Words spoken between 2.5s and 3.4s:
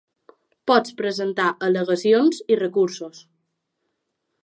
i recursos.